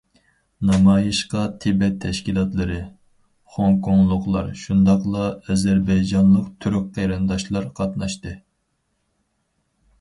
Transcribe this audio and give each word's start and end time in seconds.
نامايىشقا 0.67 1.41
تىبەت 1.65 1.99
تەشكىلاتلىرى، 2.05 2.79
خوڭكوڭلۇقلار 3.57 4.49
شۇنداقلا 4.63 5.29
ئەزەربەيجانلىق 5.35 6.51
تۈرك 6.65 6.91
قېرىنداشلار 6.99 7.73
قاتناشتى. 7.81 8.37